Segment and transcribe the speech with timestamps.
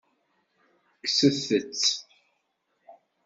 [1.03, 1.85] Kkset-tt.